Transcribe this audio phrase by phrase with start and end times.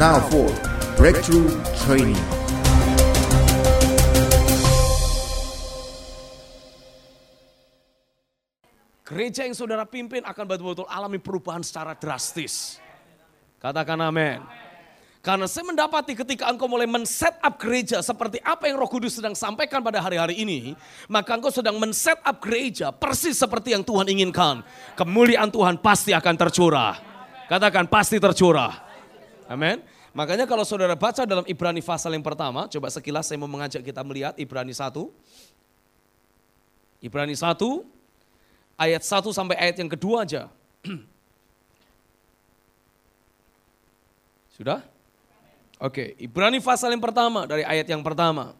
[0.00, 0.48] Now for
[0.96, 1.52] Breakthrough
[1.84, 2.16] Training.
[9.04, 12.80] Gereja yang saudara pimpin akan betul-betul alami perubahan secara drastis.
[13.60, 14.40] Katakan amin.
[15.20, 19.36] Karena saya mendapati ketika engkau mulai men-set up gereja seperti apa yang roh kudus sedang
[19.36, 20.80] sampaikan pada hari-hari ini.
[21.12, 24.64] Maka engkau sedang men-set up gereja persis seperti yang Tuhan inginkan.
[24.96, 26.96] Kemuliaan Tuhan pasti akan tercurah.
[27.52, 28.89] Katakan pasti tercurah.
[29.50, 29.82] Amin.
[30.14, 32.70] Makanya kalau saudara baca dalam Ibrani pasal yang pertama.
[32.70, 34.94] Coba sekilas saya mau mengajak kita melihat Ibrani 1.
[37.02, 37.58] Ibrani 1
[38.78, 40.46] ayat 1 sampai ayat yang kedua aja.
[44.54, 44.86] Sudah?
[45.82, 48.54] Oke, Ibrani pasal yang pertama dari ayat yang pertama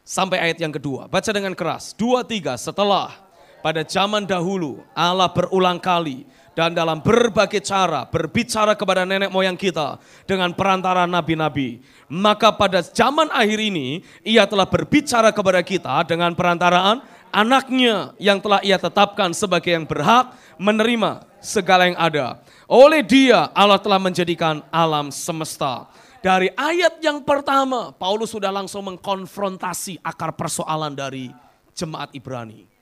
[0.00, 1.12] sampai ayat yang kedua.
[1.12, 1.92] Baca dengan keras.
[1.92, 3.12] Dua, tiga, setelah
[3.60, 6.24] pada zaman dahulu Allah berulang kali
[6.56, 11.84] dan dalam berbagai cara berbicara kepada nenek moyang kita dengan perantara nabi-nabi.
[12.08, 18.64] Maka pada zaman akhir ini ia telah berbicara kepada kita dengan perantaraan anaknya yang telah
[18.64, 22.40] ia tetapkan sebagai yang berhak menerima segala yang ada.
[22.64, 25.92] Oleh dia Allah telah menjadikan alam semesta.
[26.24, 31.30] Dari ayat yang pertama, Paulus sudah langsung mengkonfrontasi akar persoalan dari
[31.76, 32.75] jemaat Ibrani.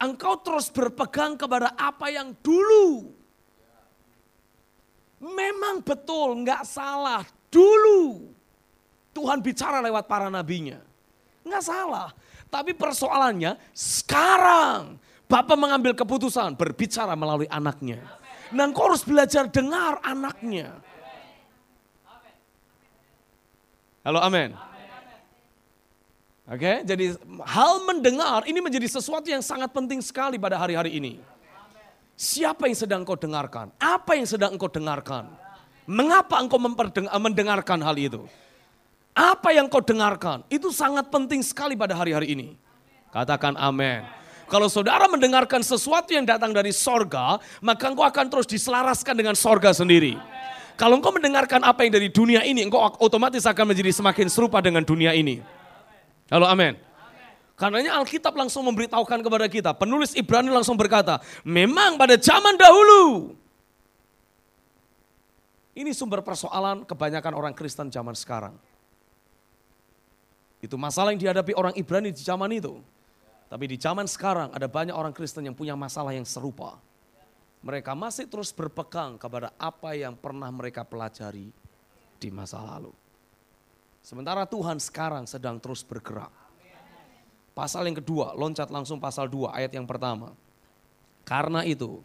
[0.00, 3.12] Engkau terus berpegang kepada apa yang dulu.
[5.20, 7.20] Memang betul, nggak salah.
[7.52, 8.32] Dulu
[9.12, 10.80] Tuhan bicara lewat para nabinya.
[11.44, 12.08] Nggak salah.
[12.48, 14.96] Tapi persoalannya sekarang
[15.30, 18.02] Bapak mengambil keputusan berbicara melalui anaknya.
[18.50, 20.74] Nah engkau harus belajar dengar anaknya.
[24.02, 24.69] Halo amin.
[26.50, 27.14] Oke, jadi
[27.46, 31.22] hal mendengar ini menjadi sesuatu yang sangat penting sekali pada hari-hari ini.
[32.18, 33.70] Siapa yang sedang engkau dengarkan?
[33.78, 35.30] Apa yang sedang engkau dengarkan?
[35.86, 36.58] Mengapa engkau
[37.22, 38.26] mendengarkan hal itu?
[39.14, 40.42] Apa yang kau dengarkan?
[40.50, 42.58] Itu sangat penting sekali pada hari-hari ini.
[43.14, 44.02] Katakan amin.
[44.50, 49.70] Kalau saudara mendengarkan sesuatu yang datang dari sorga, maka engkau akan terus diselaraskan dengan sorga
[49.70, 50.18] sendiri.
[50.74, 54.82] Kalau engkau mendengarkan apa yang dari dunia ini, engkau otomatis akan menjadi semakin serupa dengan
[54.82, 55.59] dunia ini.
[56.30, 56.78] Halo amin.
[57.58, 63.34] Karenanya Alkitab langsung memberitahukan kepada kita, penulis Ibrani langsung berkata, memang pada zaman dahulu.
[65.76, 68.56] Ini sumber persoalan kebanyakan orang Kristen zaman sekarang.
[70.64, 72.80] Itu masalah yang dihadapi orang Ibrani di zaman itu.
[73.50, 76.78] Tapi di zaman sekarang ada banyak orang Kristen yang punya masalah yang serupa.
[77.60, 81.52] Mereka masih terus berpegang kepada apa yang pernah mereka pelajari
[82.16, 82.94] di masa lalu.
[84.00, 86.32] Sementara Tuhan sekarang sedang terus bergerak.
[87.52, 90.32] Pasal yang kedua, loncat langsung pasal 2 ayat yang pertama.
[91.28, 92.00] Karena itu,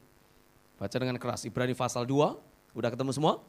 [0.75, 2.35] baca dengan keras Ibrani pasal 2,
[2.75, 3.39] udah ketemu semua?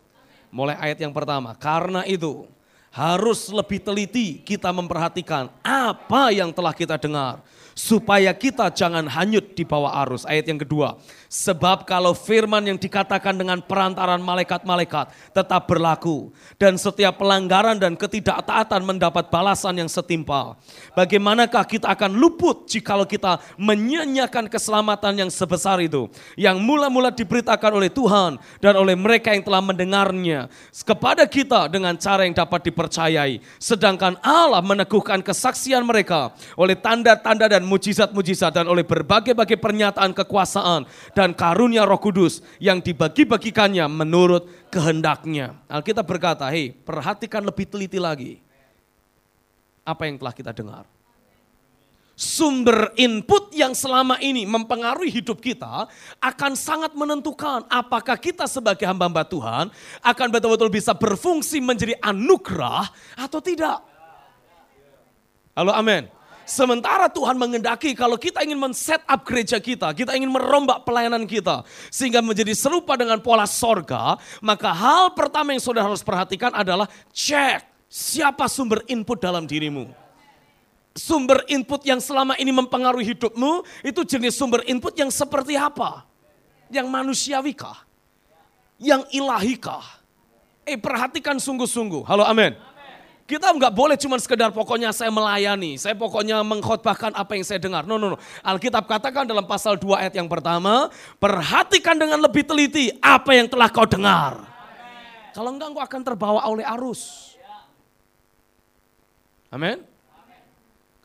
[0.55, 2.47] Mulai ayat yang pertama, karena itu
[2.97, 7.45] harus lebih teliti kita memperhatikan apa yang telah kita dengar
[7.77, 10.25] supaya kita jangan hanyut di bawah arus.
[10.25, 10.97] Ayat yang kedua,
[11.29, 18.81] sebab kalau firman yang dikatakan dengan perantaran malaikat-malaikat tetap berlaku dan setiap pelanggaran dan ketidaktaatan
[18.81, 20.57] mendapat balasan yang setimpal.
[20.97, 26.09] Bagaimanakah kita akan luput jikalau kita menyanyiakan keselamatan yang sebesar itu
[26.41, 32.25] yang mula-mula diberitakan oleh Tuhan dan oleh mereka yang telah mendengarnya kepada kita dengan cara
[32.25, 33.43] yang dapat dipercayai.
[33.59, 40.87] Sedangkan Allah meneguhkan kesaksian mereka oleh tanda-tanda dan mujizat-mujizat dan oleh berbagai-bagai pernyataan kekuasaan
[41.19, 45.59] dan karunia roh kudus yang dibagi-bagikannya menurut kehendaknya.
[45.67, 48.39] Alkitab berkata, hei perhatikan lebih teliti lagi.
[49.83, 50.96] Apa yang telah kita dengar.
[52.17, 55.85] Sumber input yang selama ini mempengaruhi hidup kita
[56.17, 59.69] akan sangat menentukan apakah kita sebagai hamba-hamba Tuhan
[60.01, 62.89] akan betul-betul bisa berfungsi menjadi anugerah
[63.21, 63.85] atau tidak.
[65.53, 66.09] Halo amin.
[66.49, 71.69] Sementara Tuhan mengendaki kalau kita ingin men-set up gereja kita, kita ingin merombak pelayanan kita
[71.93, 77.61] sehingga menjadi serupa dengan pola sorga, maka hal pertama yang saudara harus perhatikan adalah cek
[77.93, 80.06] siapa sumber input dalam dirimu.
[80.97, 86.09] Sumber input yang selama ini mempengaruhi hidupmu itu jenis sumber input yang seperti apa?
[86.73, 87.85] Yang manusiawikah?
[88.81, 89.85] Yang ilahikah?
[90.65, 92.01] Eh perhatikan sungguh-sungguh.
[92.09, 92.57] Halo amin.
[93.29, 97.83] Kita nggak boleh cuma sekedar pokoknya saya melayani, saya pokoknya mengkhotbahkan apa yang saya dengar.
[97.85, 98.19] No, no, no.
[98.41, 100.89] Alkitab katakan dalam pasal 2 ayat yang pertama,
[101.19, 104.47] perhatikan dengan lebih teliti apa yang telah kau dengar.
[104.47, 105.35] Amen.
[105.35, 107.35] Kalau enggak engkau akan terbawa oleh arus.
[109.51, 109.96] Amin.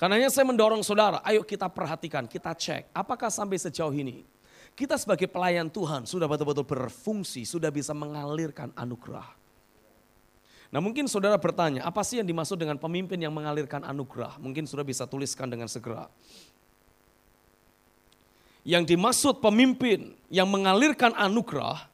[0.01, 4.25] Karenanya saya mendorong saudara, ayo kita perhatikan, kita cek, apakah sampai sejauh ini
[4.71, 9.27] kita sebagai pelayan Tuhan sudah betul-betul berfungsi, sudah bisa mengalirkan anugerah.
[10.71, 14.39] Nah mungkin saudara bertanya, apa sih yang dimaksud dengan pemimpin yang mengalirkan anugerah?
[14.39, 16.07] Mungkin saudara bisa tuliskan dengan segera.
[18.63, 21.91] Yang dimaksud pemimpin yang mengalirkan anugerah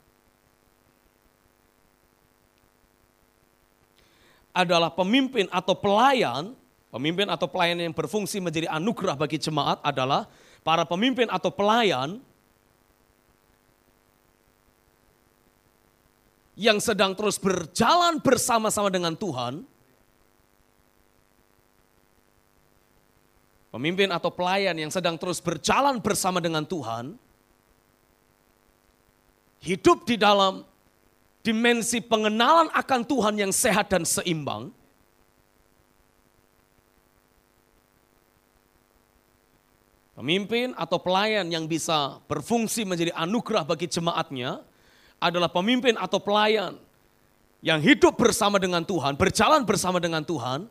[4.53, 6.53] adalah pemimpin atau pelayan,
[6.91, 10.27] pemimpin atau pelayan yang berfungsi menjadi anugerah bagi jemaat adalah
[10.63, 12.19] para pemimpin atau pelayan
[16.57, 19.61] yang sedang terus berjalan bersama-sama dengan Tuhan,
[23.69, 27.13] pemimpin atau pelayan yang sedang terus berjalan bersama dengan Tuhan,
[29.61, 30.65] hidup di dalam
[31.45, 34.73] dimensi pengenalan akan Tuhan yang sehat dan seimbang,
[40.17, 44.65] pemimpin atau pelayan yang bisa berfungsi menjadi anugerah bagi jemaatnya,
[45.21, 46.73] adalah pemimpin atau pelayan
[47.61, 50.65] yang hidup bersama dengan Tuhan, berjalan bersama dengan Tuhan,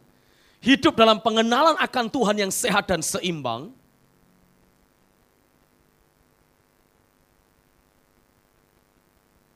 [0.59, 3.71] hidup dalam pengenalan akan Tuhan yang sehat dan seimbang,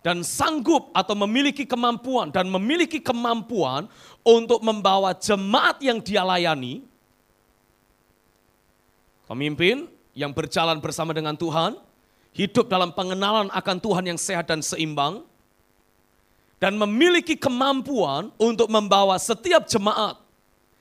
[0.06, 3.84] dan sanggup atau memiliki kemampuan dan memiliki kemampuan
[4.22, 6.89] untuk membawa jemaat yang dia layani,
[9.30, 11.78] pemimpin yang berjalan bersama dengan Tuhan,
[12.34, 15.22] hidup dalam pengenalan akan Tuhan yang sehat dan seimbang,
[16.58, 20.18] dan memiliki kemampuan untuk membawa setiap jemaat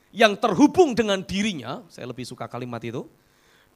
[0.09, 3.05] yang terhubung dengan dirinya, saya lebih suka kalimat itu,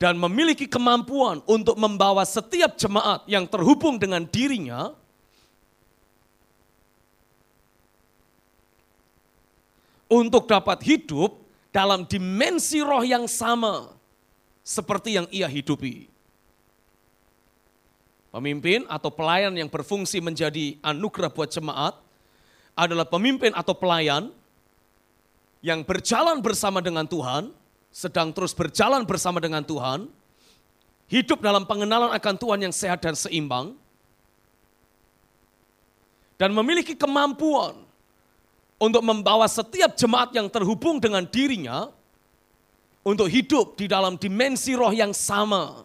[0.02, 4.90] dan memiliki kemampuan untuk membawa setiap jemaat yang terhubung dengan dirinya,
[10.10, 11.38] untuk dapat hidup
[11.70, 13.93] dalam dimensi roh yang sama
[14.64, 16.08] seperti yang ia hidupi.
[18.34, 21.94] Pemimpin atau pelayan yang berfungsi menjadi anugerah buat jemaat
[22.74, 24.34] adalah pemimpin atau pelayan
[25.62, 27.54] yang berjalan bersama dengan Tuhan,
[27.94, 30.10] sedang terus berjalan bersama dengan Tuhan,
[31.08, 33.78] hidup dalam pengenalan akan Tuhan yang sehat dan seimbang,
[36.42, 37.78] dan memiliki kemampuan
[38.82, 41.94] untuk membawa setiap jemaat yang terhubung dengan dirinya
[43.04, 45.84] untuk hidup di dalam dimensi roh yang sama,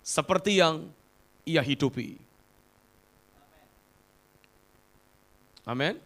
[0.00, 0.88] seperti yang
[1.44, 2.16] ia hidupi.
[5.68, 6.00] Amin.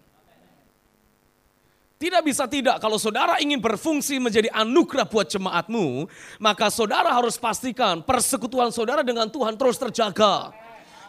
[2.00, 6.08] Tidak bisa tidak, kalau saudara ingin berfungsi menjadi anugerah buat jemaatmu,
[6.40, 10.48] maka saudara harus pastikan persekutuan saudara dengan Tuhan terus terjaga.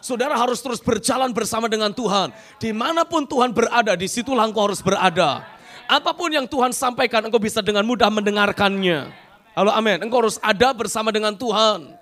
[0.04, 2.28] Saudara harus terus berjalan bersama dengan Tuhan.
[2.60, 5.48] Di mana pun Tuhan berada, di situlah engkau harus berada.
[5.88, 9.31] Apa pun yang Tuhan sampaikan, engkau bisa dengan mudah mendengarkannya.
[9.52, 11.92] Halo amin, engkau harus ada bersama dengan Tuhan.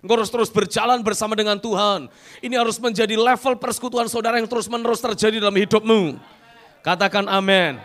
[0.00, 2.08] Engkau harus terus berjalan bersama dengan Tuhan.
[2.40, 6.16] Ini harus menjadi level persekutuan saudara yang terus menerus terjadi dalam hidupmu.
[6.80, 7.80] Katakan amin.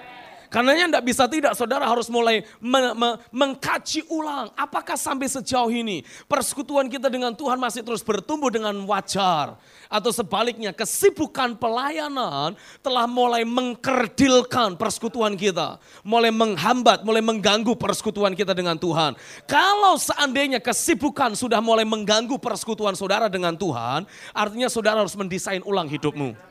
[0.49, 4.49] Karenanya tidak bisa tidak, saudara harus mulai me me mengkaji ulang.
[4.57, 9.61] Apakah sampai sejauh ini persekutuan kita dengan Tuhan masih terus bertumbuh dengan wajar?
[9.85, 15.77] Atau sebaliknya kesibukan pelayanan telah mulai mengkerdilkan persekutuan kita.
[16.01, 19.13] Mulai menghambat, mulai mengganggu persekutuan kita dengan Tuhan.
[19.45, 25.85] Kalau seandainya kesibukan sudah mulai mengganggu persekutuan saudara dengan Tuhan, artinya saudara harus mendesain ulang
[25.85, 26.49] hidupmu.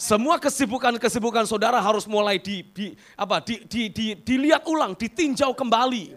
[0.00, 6.16] Semua kesibukan-kesibukan saudara harus mulai di, di apa di, di, di, dilihat ulang, ditinjau kembali.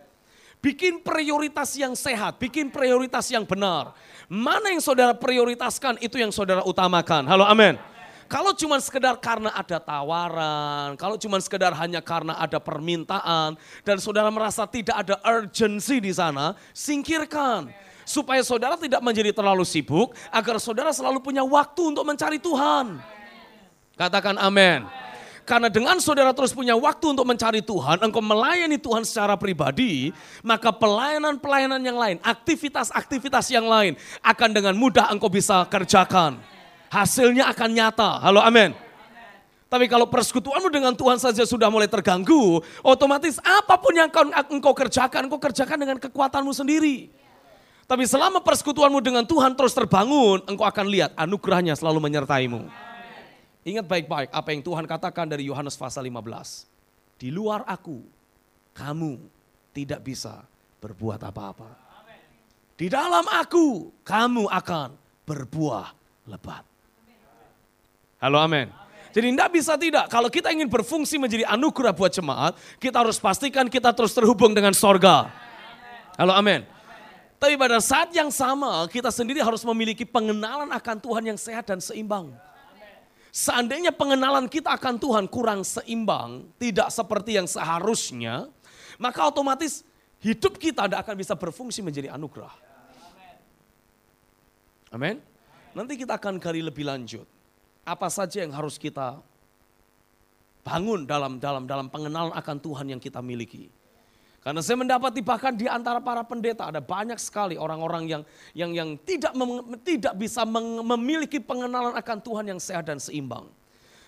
[0.63, 3.91] Bikin prioritas yang sehat, bikin prioritas yang benar.
[4.31, 7.27] Mana yang saudara prioritaskan itu yang saudara utamakan.
[7.27, 7.75] Halo amin.
[8.31, 14.31] Kalau cuma sekedar karena ada tawaran, kalau cuma sekedar hanya karena ada permintaan, dan saudara
[14.31, 17.67] merasa tidak ada urgency di sana, singkirkan.
[18.07, 23.03] Supaya saudara tidak menjadi terlalu sibuk, agar saudara selalu punya waktu untuk mencari Tuhan.
[23.93, 24.89] Katakan amin.
[25.43, 30.71] Karena dengan saudara terus punya waktu untuk mencari Tuhan, engkau melayani Tuhan secara pribadi, maka
[30.71, 36.39] pelayanan-pelayanan yang lain, aktivitas-aktivitas yang lain akan dengan mudah engkau bisa kerjakan.
[36.87, 38.23] Hasilnya akan nyata.
[38.23, 38.71] Halo amin.
[39.67, 44.07] Tapi kalau persekutuanmu dengan Tuhan saja sudah mulai terganggu, otomatis apa pun yang
[44.47, 47.09] engkau kerjakan, engkau kerjakan dengan kekuatanmu sendiri.
[47.83, 52.92] Tapi selama persekutuanmu dengan Tuhan terus terbangun, engkau akan lihat anugerahnya selalu menyertaimu.
[53.63, 56.67] Ingat baik-baik apa yang Tuhan katakan dari Yohanes pasal 15.
[57.15, 58.03] Di luar aku,
[58.75, 59.23] kamu
[59.71, 60.43] tidak bisa
[60.83, 61.71] berbuat apa-apa.
[62.75, 64.89] Di dalam aku, kamu akan
[65.23, 65.95] berbuah
[66.27, 66.67] lebat.
[68.19, 68.67] Halo amin.
[69.13, 73.69] Jadi tidak bisa tidak, kalau kita ingin berfungsi menjadi anugerah buat jemaat, kita harus pastikan
[73.69, 75.29] kita terus terhubung dengan sorga.
[76.19, 76.65] Halo amin.
[77.39, 81.79] Tapi pada saat yang sama, kita sendiri harus memiliki pengenalan akan Tuhan yang sehat dan
[81.79, 82.33] seimbang.
[83.33, 88.45] Seandainya pengenalan kita akan Tuhan kurang seimbang, tidak seperti yang seharusnya,
[89.01, 89.81] maka otomatis
[90.21, 92.53] hidup kita tidak akan bisa berfungsi menjadi anugerah.
[94.93, 95.17] Amin.
[95.73, 97.25] Nanti kita akan gali lebih lanjut.
[97.81, 99.17] Apa saja yang harus kita
[100.61, 103.73] bangun dalam dalam dalam pengenalan akan Tuhan yang kita miliki.
[104.43, 108.89] Karena saya mendapati bahkan di antara para pendeta ada banyak sekali orang-orang yang yang yang
[109.07, 113.47] tidak mem, tidak bisa mem, memiliki pengenalan akan Tuhan yang sehat dan seimbang.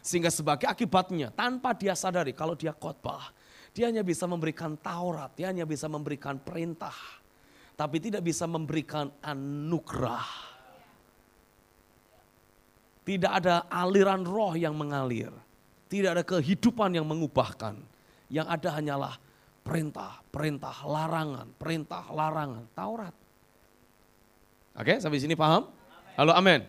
[0.03, 3.31] Sehingga sebagai akibatnya tanpa dia sadari kalau dia khotbah,
[3.71, 6.93] dia hanya bisa memberikan Taurat, dia hanya bisa memberikan perintah,
[7.79, 10.51] tapi tidak bisa memberikan anugerah.
[13.07, 15.31] Tidak ada aliran roh yang mengalir,
[15.87, 17.79] tidak ada kehidupan yang mengubahkan.
[18.25, 19.13] Yang ada hanyalah
[19.65, 23.15] perintah, perintah, larangan, perintah, larangan, Taurat.
[24.77, 25.65] Oke, sampai sini paham?
[26.13, 26.61] Halo, amin.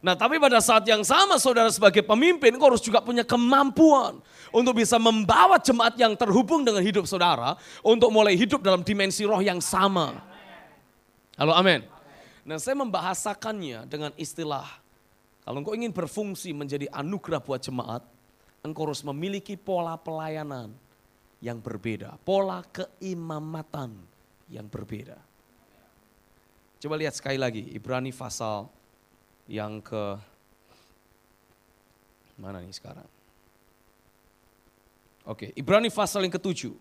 [0.00, 4.16] Nah, tapi pada saat yang sama saudara sebagai pemimpin, kau harus juga punya kemampuan
[4.48, 9.44] untuk bisa membawa jemaat yang terhubung dengan hidup saudara untuk mulai hidup dalam dimensi roh
[9.44, 10.16] yang sama.
[11.36, 11.84] Halo, amin.
[12.48, 14.64] Nah, saya membahasakannya dengan istilah,
[15.44, 18.00] kalau engkau ingin berfungsi menjadi anugerah buat jemaat,
[18.64, 20.72] engkau harus memiliki pola pelayanan
[21.40, 23.96] yang berbeda, pola keimamatan
[24.52, 25.16] yang berbeda.
[26.80, 28.68] Coba lihat sekali lagi Ibrani pasal
[29.48, 30.16] yang ke
[32.40, 33.04] mana nih sekarang?
[35.28, 36.72] Oke, Ibrani pasal yang ketujuh.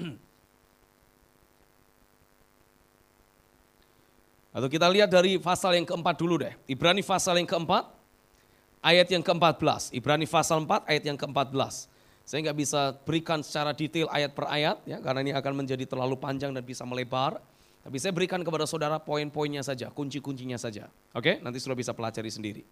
[4.56, 6.56] Atau kita lihat dari pasal yang keempat dulu deh.
[6.64, 7.84] Ibrani pasal yang keempat,
[8.80, 9.92] ayat yang ke-14.
[9.96, 11.92] Ibrani pasal 4 ayat yang ke-14.
[12.24, 16.16] Saya nggak bisa berikan secara detail ayat per ayat ya karena ini akan menjadi terlalu
[16.16, 17.36] panjang dan bisa melebar.
[17.84, 20.88] Tapi saya berikan kepada saudara poin-poinnya saja, kunci-kuncinya saja.
[21.12, 22.64] Oke, nanti sudah bisa pelajari sendiri.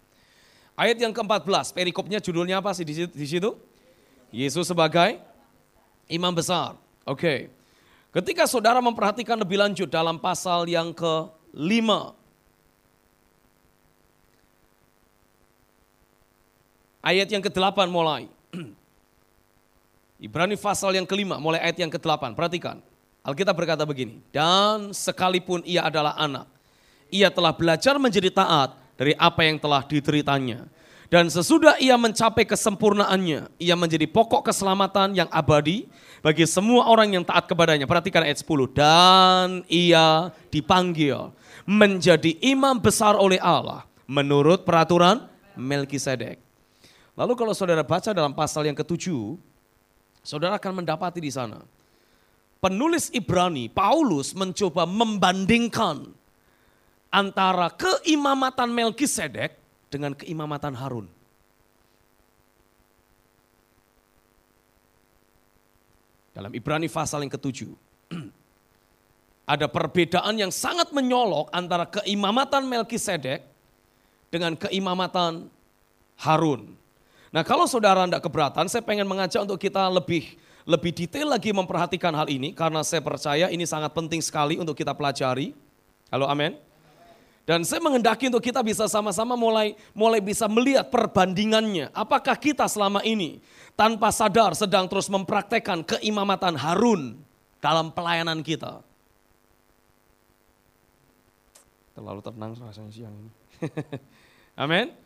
[0.73, 3.53] Ayat yang ke-14, perikopnya judulnya apa sih di situ?
[4.33, 5.21] Yesus sebagai
[6.09, 6.73] imam besar.
[7.05, 7.53] Oke.
[8.09, 11.89] Ketika saudara memperhatikan lebih lanjut dalam pasal yang ke-5
[17.05, 18.32] ayat yang ke-8 mulai.
[20.23, 22.31] Ibrani pasal yang kelima, mulai ayat yang ke-8.
[22.31, 22.79] Perhatikan,
[23.27, 26.47] Alkitab berkata begini, Dan sekalipun ia adalah anak,
[27.11, 30.63] ia telah belajar menjadi taat dari apa yang telah diteritanya.
[31.11, 35.91] Dan sesudah ia mencapai kesempurnaannya, ia menjadi pokok keselamatan yang abadi
[36.23, 37.83] bagi semua orang yang taat kepadanya.
[37.83, 38.71] Perhatikan ayat 10.
[38.71, 41.35] Dan ia dipanggil
[41.67, 46.41] menjadi imam besar oleh Allah menurut peraturan Melkisedek.
[47.13, 49.37] Lalu kalau saudara baca dalam pasal yang ketujuh,
[50.23, 51.59] Saudara akan mendapati di sana.
[52.63, 56.07] Penulis Ibrani, Paulus mencoba membandingkan
[57.11, 59.59] antara keimamatan Melkisedek
[59.91, 61.11] dengan keimamatan Harun.
[66.33, 67.75] Dalam Ibrani pasal yang ketujuh,
[69.53, 73.43] ada perbedaan yang sangat menyolok antara keimamatan Melkisedek
[74.33, 75.51] dengan keimamatan
[76.17, 76.73] Harun.
[77.33, 80.37] Nah kalau saudara tidak keberatan, saya pengen mengajak untuk kita lebih
[80.69, 84.93] lebih detail lagi memperhatikan hal ini karena saya percaya ini sangat penting sekali untuk kita
[84.93, 85.57] pelajari.
[86.13, 86.53] Halo amin.
[87.43, 91.91] Dan saya mengendaki untuk kita bisa sama-sama mulai mulai bisa melihat perbandingannya.
[91.91, 93.41] Apakah kita selama ini
[93.73, 97.17] tanpa sadar sedang terus mempraktekkan keimamatan Harun
[97.59, 98.79] dalam pelayanan kita.
[101.97, 103.31] Terlalu tenang rasanya siang ini.
[104.63, 105.02] Amin.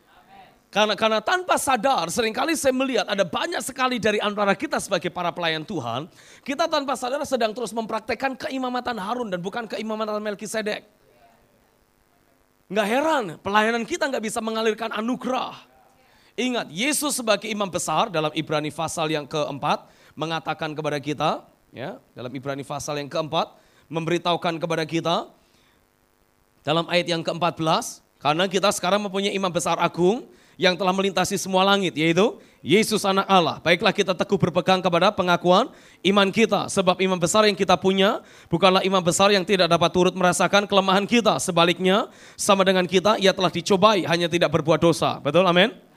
[0.68, 5.08] Karena, karena tanpa sadar sering kali saya melihat ada banyak sekali dari antara kita sebagai
[5.08, 6.12] para pelayan Tuhan.
[6.44, 10.84] Kita tanpa sadar sedang terus mempraktekkan keimamatan Harun dan bukan keimamatan Melkisedek.
[12.68, 15.56] Nggak heran pelayanan kita nggak bisa mengalirkan anugerah.
[16.36, 19.88] Ingat Yesus sebagai imam besar dalam Ibrani pasal yang keempat
[20.20, 21.48] mengatakan kepada kita.
[21.72, 23.56] ya Dalam Ibrani pasal yang keempat
[23.88, 25.32] memberitahukan kepada kita.
[26.68, 28.04] Dalam ayat yang ke-14.
[28.20, 30.28] Karena kita sekarang mempunyai imam besar agung
[30.58, 33.62] yang telah melintasi semua langit, yaitu Yesus anak Allah.
[33.62, 35.70] Baiklah kita teguh berpegang kepada pengakuan
[36.04, 36.68] iman kita.
[36.68, 41.06] Sebab iman besar yang kita punya bukanlah iman besar yang tidak dapat turut merasakan kelemahan
[41.06, 41.38] kita.
[41.38, 45.22] Sebaliknya sama dengan kita ia telah dicobai hanya tidak berbuat dosa.
[45.22, 45.88] Betul amin?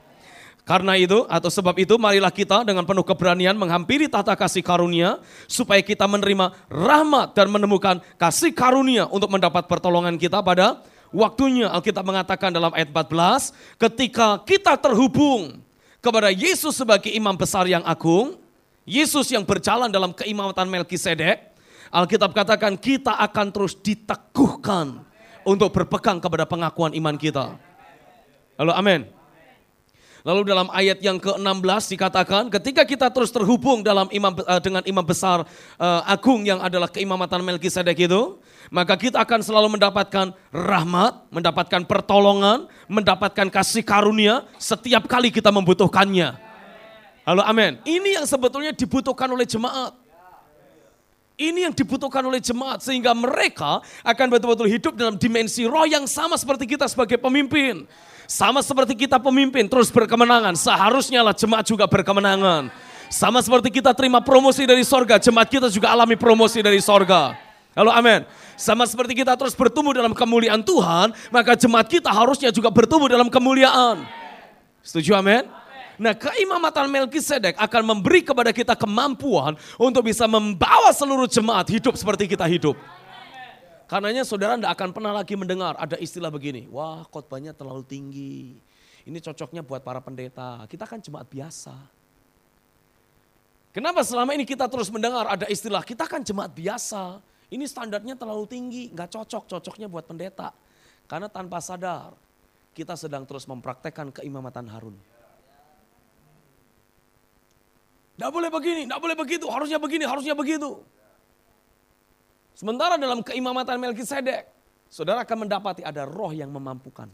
[0.61, 5.17] Karena itu atau sebab itu marilah kita dengan penuh keberanian menghampiri tata kasih karunia
[5.49, 12.07] supaya kita menerima rahmat dan menemukan kasih karunia untuk mendapat pertolongan kita pada Waktunya Alkitab
[12.07, 15.59] mengatakan dalam ayat 14, ketika kita terhubung
[15.99, 18.39] kepada Yesus sebagai imam besar yang agung,
[18.87, 21.51] Yesus yang berjalan dalam keimamatan Melkisedek,
[21.91, 25.03] Alkitab katakan kita akan terus diteguhkan
[25.43, 27.59] untuk berpegang kepada pengakuan iman kita.
[28.55, 29.20] Halo amin.
[30.21, 35.01] Lalu dalam ayat yang ke-16 dikatakan ketika kita terus terhubung dalam imam uh, dengan imam
[35.01, 35.41] besar
[35.81, 38.37] uh, agung yang adalah keimamatan Melkisedek itu,
[38.69, 46.37] maka kita akan selalu mendapatkan rahmat, mendapatkan pertolongan, mendapatkan kasih karunia setiap kali kita membutuhkannya.
[47.25, 47.81] Halo amin.
[47.81, 49.97] Ini yang sebetulnya dibutuhkan oleh jemaat.
[51.41, 56.37] Ini yang dibutuhkan oleh jemaat sehingga mereka akan betul-betul hidup dalam dimensi roh yang sama
[56.37, 57.89] seperti kita sebagai pemimpin.
[58.31, 62.71] Sama seperti kita pemimpin terus berkemenangan, seharusnya lah jemaat juga berkemenangan.
[63.11, 67.35] Sama seperti kita terima promosi dari sorga, jemaat kita juga alami promosi dari sorga.
[67.75, 68.23] Halo amin.
[68.55, 73.27] Sama seperti kita terus bertumbuh dalam kemuliaan Tuhan, maka jemaat kita harusnya juga bertumbuh dalam
[73.27, 74.07] kemuliaan.
[74.79, 75.43] Setuju amin?
[75.99, 82.31] Nah keimamatan Melkisedek akan memberi kepada kita kemampuan untuk bisa membawa seluruh jemaat hidup seperti
[82.31, 82.79] kita hidup.
[83.91, 88.55] Karenanya saudara tidak akan pernah lagi mendengar ada istilah begini, wah khotbahnya terlalu tinggi.
[89.03, 91.75] Ini cocoknya buat para pendeta, kita kan jemaat biasa.
[93.75, 97.19] Kenapa selama ini kita terus mendengar ada istilah, kita kan jemaat biasa.
[97.51, 100.55] Ini standarnya terlalu tinggi, nggak cocok, cocoknya buat pendeta.
[101.03, 102.15] Karena tanpa sadar,
[102.71, 104.95] kita sedang terus mempraktekkan keimamatan Harun.
[108.15, 110.79] Tidak boleh begini, tidak boleh begitu, harusnya begini, harusnya begitu.
[112.61, 114.45] Sementara dalam keimamatan Melkisedek,
[114.85, 117.09] saudara akan mendapati ada roh yang memampukan.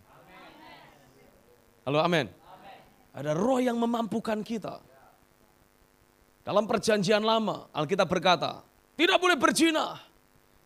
[1.88, 2.28] Halo amin.
[3.16, 4.84] Ada roh yang memampukan kita.
[6.44, 8.60] Dalam perjanjian lama, Alkitab berkata,
[9.00, 9.96] tidak boleh berzina.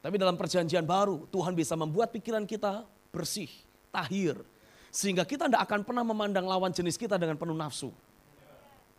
[0.01, 2.81] Tapi dalam perjanjian baru, Tuhan bisa membuat pikiran kita
[3.13, 3.53] bersih,
[3.93, 4.33] tahir.
[4.89, 7.93] Sehingga kita tidak akan pernah memandang lawan jenis kita dengan penuh nafsu.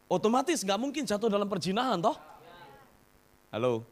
[0.07, 2.15] Otomatis nggak mungkin jatuh dalam perjinahan toh.
[3.51, 3.92] Halo.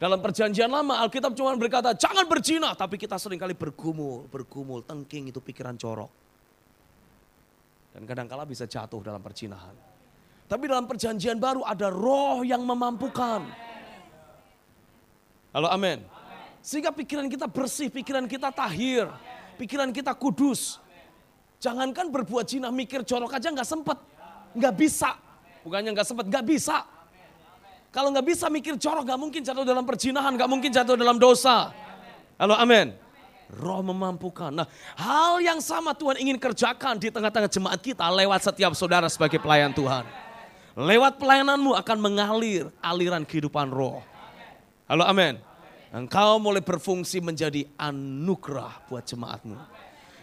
[0.00, 2.72] Dalam perjanjian lama Alkitab cuma berkata jangan berzina.
[2.72, 6.08] Tapi kita sering kali bergumul, bergumul, tengking itu pikiran corok.
[7.92, 9.76] Dan kadangkala bisa jatuh dalam perjinahan.
[10.48, 13.44] Tapi dalam perjanjian baru ada roh yang memampukan.
[15.52, 16.00] Halo amin.
[16.64, 19.04] Sehingga pikiran kita bersih, pikiran kita tahir,
[19.60, 20.80] pikiran kita kudus.
[21.60, 24.00] Jangankan berbuat zina, mikir corok aja nggak sempet,
[24.56, 25.12] nggak bisa.
[25.60, 26.88] Bukannya nggak sempet, nggak bisa.
[27.90, 31.74] Kalau nggak bisa mikir corok, nggak mungkin jatuh dalam perjinahan, nggak mungkin jatuh dalam dosa.
[32.38, 32.94] Halo, amin.
[33.50, 34.54] Roh memampukan.
[34.54, 39.42] Nah, hal yang sama Tuhan ingin kerjakan di tengah-tengah jemaat kita lewat setiap saudara sebagai
[39.42, 40.06] pelayan Tuhan.
[40.78, 44.06] Lewat pelayananmu akan mengalir aliran kehidupan roh.
[44.86, 45.42] Halo, amin.
[45.90, 49.58] Engkau mulai berfungsi menjadi anugerah buat jemaatmu.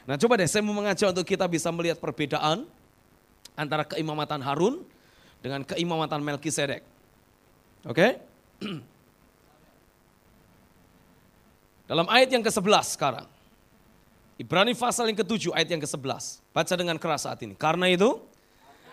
[0.08, 2.64] Nah coba deh saya mau mengajak untuk kita bisa melihat perbedaan
[3.60, 4.88] antara keimamatan Harun
[5.44, 6.97] dengan keimamatan Melkisedek.
[7.88, 8.20] Oke?
[11.88, 13.28] Dalam ayat yang ke-11 sekarang.
[14.38, 16.44] Ibrani pasal yang ke-7 ayat yang ke-11.
[16.54, 17.58] Baca dengan keras saat ini.
[17.58, 18.22] Karena itu,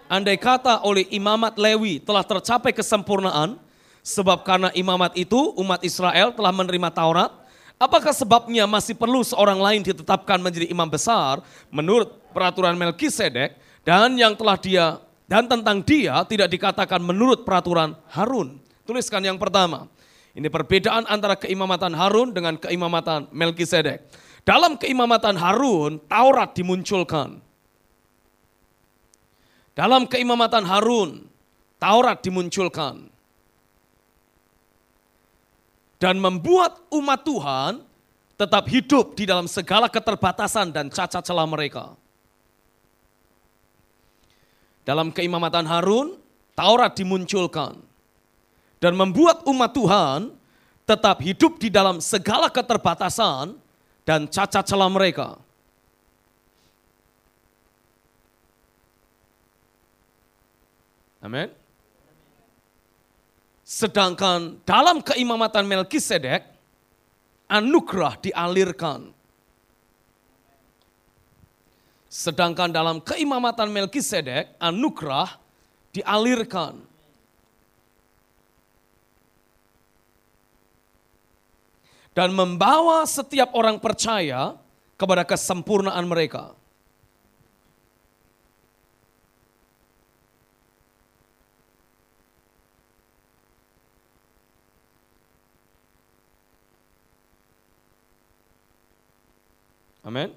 [0.09, 3.61] andai kata oleh imamat Lewi telah tercapai kesempurnaan,
[4.01, 7.35] sebab karena imamat itu umat Israel telah menerima Taurat,
[7.77, 14.33] apakah sebabnya masih perlu seorang lain ditetapkan menjadi imam besar menurut peraturan Melkisedek dan yang
[14.39, 14.87] telah dia
[15.25, 18.61] dan tentang dia tidak dikatakan menurut peraturan Harun.
[18.85, 19.89] Tuliskan yang pertama.
[20.37, 24.05] Ini perbedaan antara keimamatan Harun dengan keimamatan Melkisedek.
[24.45, 27.41] Dalam keimamatan Harun, Taurat dimunculkan.
[29.73, 31.25] Dalam keimamatan Harun,
[31.81, 33.09] Taurat dimunculkan.
[35.97, 37.73] Dan membuat umat Tuhan
[38.37, 41.97] tetap hidup di dalam segala keterbatasan dan cacat celah mereka.
[44.85, 46.21] Dalam keimamatan Harun,
[46.53, 47.94] Taurat dimunculkan
[48.85, 50.29] dan membuat umat Tuhan
[50.85, 53.57] tetap hidup di dalam segala keterbatasan
[54.05, 55.41] dan cacat celah mereka.
[61.25, 61.49] Amin.
[63.65, 66.45] Sedangkan dalam keimamatan Melkisedek,
[67.49, 69.09] anugerah dialirkan.
[72.13, 75.41] Sedangkan dalam keimamatan Melkisedek, anugerah
[75.97, 76.94] dialirkan.
[82.15, 84.55] Dan membawa setiap orang percaya
[84.95, 86.55] kepada kesempurnaan mereka.
[100.05, 100.31] Amin.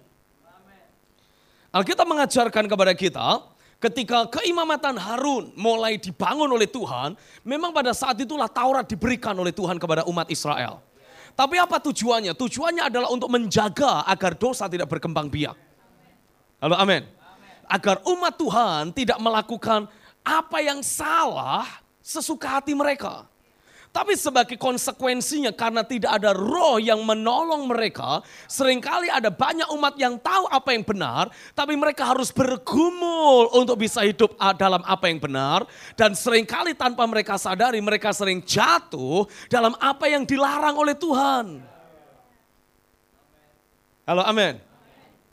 [1.75, 3.43] Alkitab mengajarkan kepada kita,
[3.83, 9.75] ketika keimamatan Harun mulai dibangun oleh Tuhan, memang pada saat itulah Taurat diberikan oleh Tuhan
[9.77, 10.87] kepada umat Israel.
[11.38, 12.34] Tapi apa tujuannya?
[12.34, 15.54] Tujuannya adalah untuk menjaga agar dosa tidak berkembang biak.
[16.58, 17.06] Halo amin.
[17.69, 19.86] Agar umat Tuhan tidak melakukan
[20.26, 23.30] apa yang salah sesuka hati mereka.
[23.97, 29.97] Tapi sebagai konsekuensinya karena tidak ada roh yang menolong mereka, sering kali ada banyak umat
[29.97, 35.17] yang tahu apa yang benar, tapi mereka harus bergumul untuk bisa hidup dalam apa yang
[35.17, 35.65] benar.
[35.97, 41.57] Dan sering kali tanpa mereka sadari mereka sering jatuh dalam apa yang dilarang oleh Tuhan.
[44.05, 44.62] Halo amin.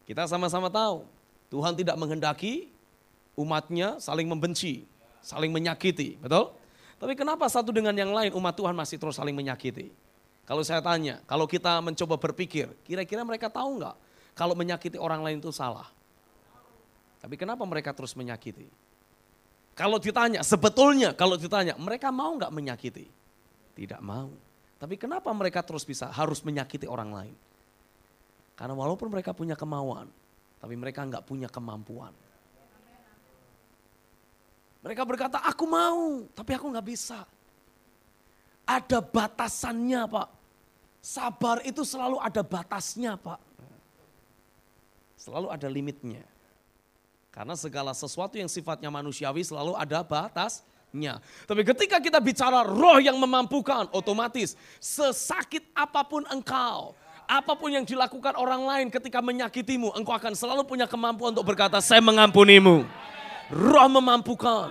[0.08, 1.04] Kita sama-sama tahu
[1.52, 2.72] Tuhan tidak menghendaki
[3.36, 4.88] umatnya saling membenci,
[5.20, 6.63] saling menyakiti, betul?
[6.98, 9.90] Tapi kenapa satu dengan yang lain umat Tuhan masih terus saling menyakiti?
[10.44, 13.96] Kalau saya tanya, kalau kita mencoba berpikir, kira-kira mereka tahu nggak
[14.36, 15.88] kalau menyakiti orang lain itu salah?
[17.24, 18.68] Tapi kenapa mereka terus menyakiti?
[19.74, 23.08] Kalau ditanya, sebetulnya kalau ditanya, mereka mau nggak menyakiti?
[23.74, 24.30] Tidak mau.
[24.78, 27.34] Tapi kenapa mereka terus bisa harus menyakiti orang lain?
[28.54, 30.06] Karena walaupun mereka punya kemauan,
[30.62, 32.14] tapi mereka nggak punya kemampuan.
[34.84, 37.24] Mereka berkata, aku mau, tapi aku nggak bisa.
[38.68, 40.28] Ada batasannya Pak.
[41.00, 43.40] Sabar itu selalu ada batasnya Pak.
[45.16, 46.20] Selalu ada limitnya.
[47.32, 51.16] Karena segala sesuatu yang sifatnya manusiawi selalu ada batasnya.
[51.48, 54.52] Tapi ketika kita bicara roh yang memampukan, otomatis
[54.84, 56.92] sesakit apa pun engkau,
[57.24, 61.80] apa pun yang dilakukan orang lain ketika menyakitimu, engkau akan selalu punya kemampuan untuk berkata,
[61.80, 62.84] saya mengampunimu.
[63.54, 64.66] Roh memampukan.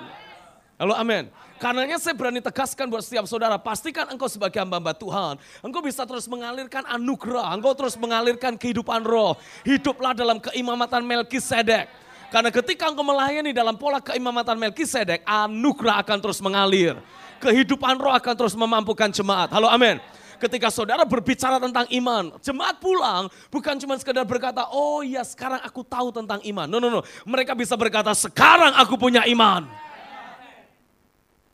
[0.76, 1.32] Halo amin.
[1.56, 6.28] Karenanya saya berani tegaskan buat setiap saudara, pastikan engkau sebagai hamba-hamba Tuhan, engkau bisa terus
[6.28, 9.40] mengalirkan anugerah, engkau terus mengalirkan kehidupan roh.
[9.64, 11.88] Hiduplah dalam keimamatan Melkisedek.
[12.28, 17.00] Karena ketika engkau melayani dalam pola keimamatan Melkisedek, anugerah akan terus mengalir.
[17.40, 19.48] Kehidupan roh akan terus memampukan jemaat.
[19.56, 20.04] Halo amin
[20.44, 25.88] ketika saudara berbicara tentang iman, jemaat pulang bukan cuma sekedar berkata, oh iya sekarang aku
[25.88, 26.68] tahu tentang iman.
[26.68, 27.02] No, no, no.
[27.24, 29.64] Mereka bisa berkata, sekarang aku punya iman.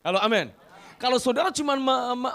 [0.02, 0.50] Halo, amin.
[1.00, 1.80] Kalau saudara cuma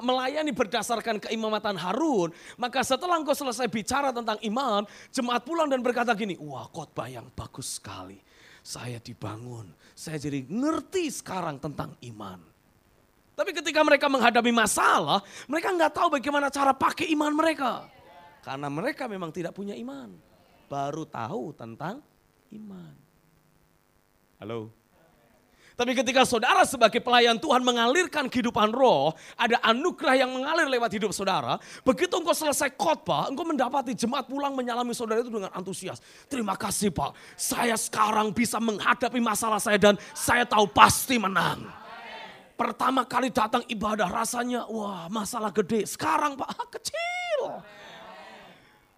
[0.01, 6.17] melayani berdasarkan keimamatan Harun, maka setelah engkau selesai bicara tentang iman, jemaat pulang dan berkata
[6.17, 8.17] gini, wah khotbah yang bagus sekali.
[8.65, 12.54] Saya dibangun, saya jadi ngerti sekarang tentang iman.
[13.35, 15.19] Tapi ketika mereka menghadapi masalah,
[15.51, 17.83] mereka nggak tahu bagaimana cara pakai iman mereka.
[18.39, 20.15] Karena mereka memang tidak punya iman.
[20.71, 21.99] Baru tahu tentang
[22.55, 22.95] iman.
[24.39, 24.71] Halo.
[25.75, 31.11] Tapi ketika saudara sebagai pelayan Tuhan mengalirkan kehidupan roh, ada anugerah yang mengalir lewat hidup
[31.11, 31.59] saudara.
[31.83, 35.99] Begitu engkau selesai khotbah, engkau mendapati jemaat pulang menyalami saudara itu dengan antusias.
[36.31, 41.84] Terima kasih Pak, saya sekarang bisa menghadapi masalah saya dan saya tahu pasti menang.
[42.55, 45.83] Pertama kali datang ibadah rasanya, wah masalah gede.
[45.83, 47.59] Sekarang Pak, kecil.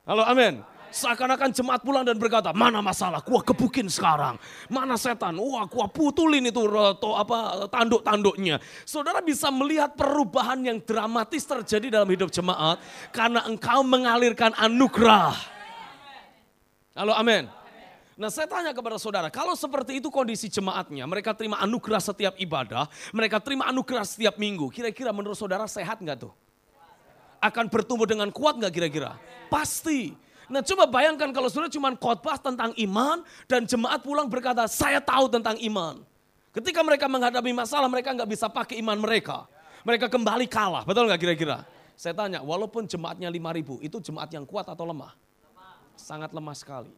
[0.06, 0.62] Halo amin.
[0.88, 4.40] Seakan-akan jemaat pulang dan berkata, mana masalah, gua kebukin sekarang.
[4.72, 6.64] Mana setan, wah gua putulin itu
[7.02, 8.62] to, apa tanduk-tanduknya.
[8.88, 12.80] Saudara bisa melihat perubahan yang dramatis terjadi dalam hidup jemaat.
[13.10, 15.36] Karena engkau mengalirkan anugerah.
[16.96, 17.57] Halo amin.
[18.18, 22.90] Nah saya tanya kepada saudara, kalau seperti itu kondisi jemaatnya, mereka terima anugerah setiap ibadah,
[23.14, 26.34] mereka terima anugerah setiap minggu, kira-kira menurut saudara sehat nggak tuh?
[27.38, 29.22] Akan bertumbuh dengan kuat nggak kira-kira?
[29.54, 30.18] Pasti.
[30.50, 35.30] Nah coba bayangkan kalau saudara cuma khotbah tentang iman dan jemaat pulang berkata, saya tahu
[35.30, 36.02] tentang iman.
[36.58, 39.46] Ketika mereka menghadapi masalah, mereka nggak bisa pakai iman mereka.
[39.86, 41.70] Mereka kembali kalah, betul nggak kira-kira?
[41.94, 45.14] Saya tanya, walaupun jemaatnya 5 ribu, itu jemaat yang kuat atau lemah?
[45.94, 46.90] Sangat lemah sekali.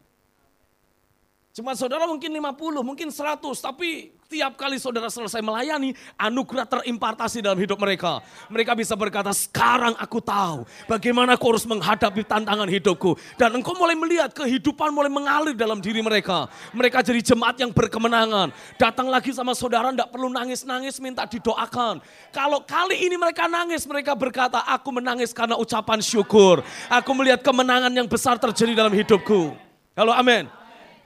[1.50, 7.58] Cuma saudara mungkin 50, mungkin 100, tapi tiap kali saudara selesai melayani, anugerah terimpartasi dalam
[7.58, 8.22] hidup mereka.
[8.46, 13.18] Mereka bisa berkata, sekarang aku tahu bagaimana aku harus menghadapi tantangan hidupku.
[13.34, 16.46] Dan engkau mulai melihat kehidupan mulai mengalir dalam diri mereka.
[16.70, 18.54] Mereka jadi jemaat yang berkemenangan.
[18.78, 21.98] Datang lagi sama saudara, tidak perlu nangis-nangis, minta didoakan.
[22.30, 26.62] Kalau kali ini mereka nangis, mereka berkata, aku menangis karena ucapan syukur.
[26.86, 29.58] Aku melihat kemenangan yang besar terjadi dalam hidupku.
[29.98, 30.59] Halo amin.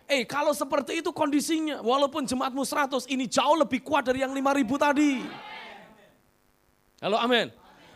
[0.05, 4.77] Eh kalau seperti itu kondisinya, walaupun jemaatmu 100, ini jauh lebih kuat dari yang 5000
[4.77, 5.13] tadi.
[7.01, 7.49] Halo amin.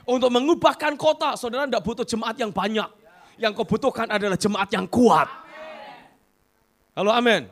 [0.08, 2.88] Untuk mengubahkan kota, saudara tidak butuh jemaat yang banyak.
[3.36, 5.28] Yang kau butuhkan adalah jemaat yang kuat.
[6.96, 7.44] Halo amin.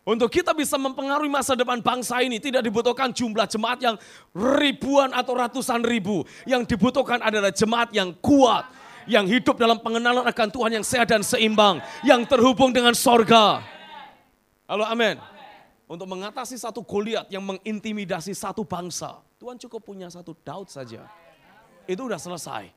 [0.00, 3.96] Untuk kita bisa mempengaruhi masa depan bangsa ini tidak dibutuhkan jumlah jemaat yang
[4.32, 6.24] ribuan atau ratusan ribu.
[6.48, 8.64] Yang dibutuhkan adalah jemaat yang kuat.
[9.04, 11.84] Yang hidup dalam pengenalan akan Tuhan yang sehat dan seimbang.
[12.00, 13.60] Yang terhubung dengan sorga.
[14.70, 15.18] Halo amin.
[15.90, 19.18] Untuk mengatasi satu Goliat yang mengintimidasi satu bangsa.
[19.42, 21.10] Tuhan cukup punya satu Daud saja.
[21.90, 22.70] Itu udah selesai.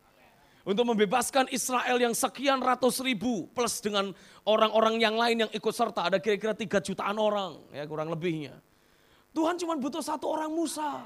[0.65, 4.09] Untuk membebaskan Israel yang sekian ratus ribu plus dengan
[4.41, 6.09] orang-orang yang lain yang ikut serta.
[6.09, 8.57] Ada kira-kira tiga jutaan orang ya kurang lebihnya.
[9.29, 11.05] Tuhan cuma butuh satu orang Musa.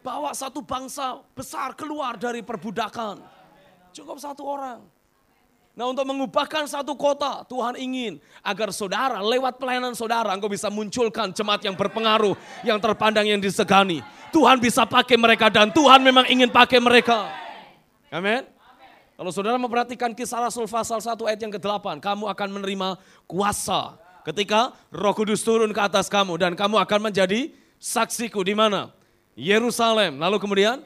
[0.00, 3.20] Bawa satu bangsa besar keluar dari perbudakan.
[3.92, 4.80] Cukup satu orang.
[5.76, 11.36] Nah untuk mengubahkan satu kota, Tuhan ingin agar saudara lewat pelayanan saudara engkau bisa munculkan
[11.36, 12.32] jemaat yang berpengaruh,
[12.64, 14.00] yang terpandang, yang disegani.
[14.32, 17.28] Tuhan bisa pakai mereka dan Tuhan memang ingin pakai mereka.
[18.08, 18.48] Amin.
[19.20, 22.88] Kalau saudara memperhatikan kisah Rasul pasal 1 ayat yang ke-8, kamu akan menerima
[23.28, 28.96] kuasa ketika roh kudus turun ke atas kamu dan kamu akan menjadi saksiku di mana?
[29.36, 30.80] Yerusalem, lalu kemudian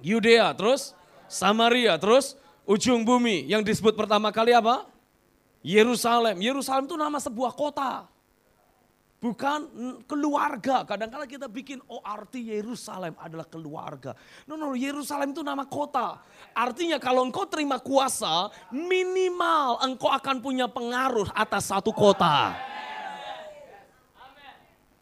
[0.00, 0.96] Yudea, terus
[1.28, 4.84] Samaria, terus ujung bumi yang disebut pertama kali apa?
[5.64, 6.38] Yerusalem.
[6.38, 8.04] Yerusalem itu nama sebuah kota.
[9.18, 9.66] Bukan
[10.06, 10.86] keluarga.
[10.86, 14.14] Kadang-kadang kita bikin oh arti Yerusalem adalah keluarga.
[14.46, 16.22] No, no, Yerusalem itu nama kota.
[16.54, 22.54] Artinya kalau engkau terima kuasa, minimal engkau akan punya pengaruh atas satu kota.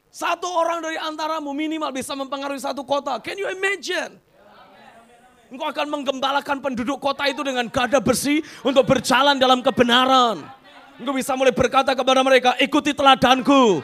[0.09, 3.21] Satu orang dari antaramu minimal bisa mempengaruhi satu kota.
[3.21, 4.17] Can you imagine?
[5.47, 10.43] Engkau akan menggembalakan penduduk kota itu dengan gada besi untuk berjalan dalam kebenaran.
[10.99, 13.79] Engkau bisa mulai berkata kepada mereka, ikuti teladanku.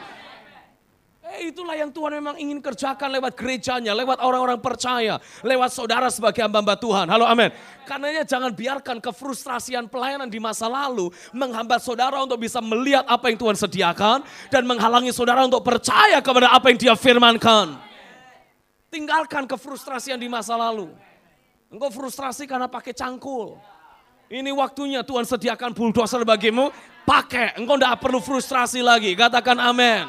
[1.33, 6.45] Eh, itulah yang Tuhan memang ingin kerjakan lewat gerejanya, lewat orang-orang percaya, lewat saudara sebagai
[6.45, 7.09] hamba Tuhan.
[7.09, 7.49] Halo amin.
[7.89, 13.41] Karenanya jangan biarkan kefrustrasian pelayanan di masa lalu menghambat saudara untuk bisa melihat apa yang
[13.41, 14.17] Tuhan sediakan
[14.53, 17.81] dan menghalangi saudara untuk percaya kepada apa yang dia firmankan.
[18.93, 20.93] Tinggalkan kefrustrasian di masa lalu.
[21.73, 23.57] Engkau frustrasi karena pakai cangkul.
[24.29, 26.69] Ini waktunya Tuhan sediakan bulldozer bagimu,
[27.01, 27.57] pakai.
[27.57, 29.17] Engkau tidak perlu frustrasi lagi.
[29.17, 30.05] Katakan amin.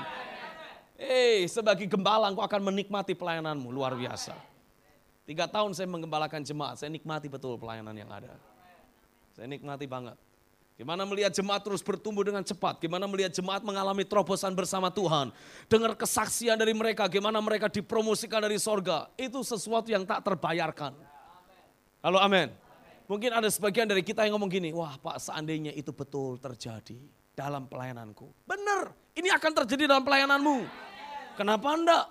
[1.00, 4.36] Eh, sebagai gembala engkau akan menikmati pelayananmu, luar biasa.
[5.24, 8.36] Tiga tahun saya menggembalakan jemaat, saya nikmati betul pelayanan yang ada.
[9.32, 10.20] Saya nikmati banget.
[10.76, 12.76] Gimana melihat jemaat terus bertumbuh dengan cepat.
[12.82, 15.32] Gimana melihat jemaat mengalami terobosan bersama Tuhan.
[15.70, 19.08] Dengar kesaksian dari mereka, gimana mereka dipromosikan dari sorga.
[19.16, 21.13] Itu sesuatu yang tak terbayarkan.
[22.04, 22.52] Halo amin.
[23.08, 27.00] Mungkin ada sebagian dari kita yang ngomong gini, wah Pak seandainya itu betul terjadi
[27.32, 28.28] dalam pelayananku.
[28.44, 30.68] Benar, ini akan terjadi dalam pelayananmu.
[31.40, 32.04] Kenapa enggak?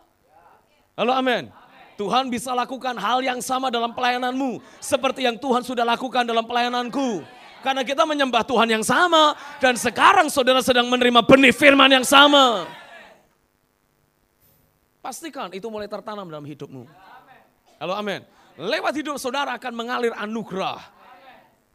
[0.98, 1.54] Halo amin.
[1.94, 4.58] Tuhan bisa lakukan hal yang sama dalam pelayananmu.
[4.82, 7.22] Seperti yang Tuhan sudah lakukan dalam pelayananku.
[7.62, 9.38] Karena kita menyembah Tuhan yang sama.
[9.62, 12.66] Dan sekarang saudara sedang menerima benih firman yang sama.
[15.06, 16.90] Pastikan itu mulai tertanam dalam hidupmu.
[17.78, 18.26] Halo amin.
[18.58, 20.78] Lewat hidup saudara akan mengalir anugerah.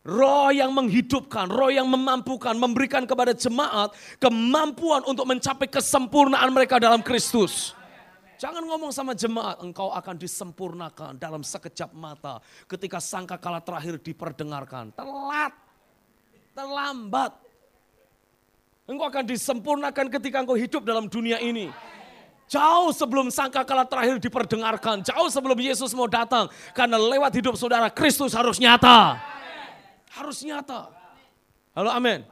[0.09, 7.05] Roh yang menghidupkan, roh yang memampukan, memberikan kepada jemaat kemampuan untuk mencapai kesempurnaan mereka dalam
[7.05, 7.77] Kristus.
[8.39, 12.39] Jangan ngomong sama jemaat, engkau akan disempurnakan dalam sekejap mata
[12.71, 14.95] ketika sangka kala terakhir diperdengarkan.
[14.95, 15.53] Telat,
[16.55, 17.35] terlambat.
[18.87, 21.69] Engkau akan disempurnakan ketika engkau hidup dalam dunia ini.
[22.49, 25.05] Jauh sebelum sangka kala terakhir diperdengarkan.
[25.05, 26.49] Jauh sebelum Yesus mau datang.
[26.73, 29.21] Karena lewat hidup saudara, Kristus harus nyata.
[30.17, 30.89] Harus nyata.
[31.77, 32.25] Halo amin.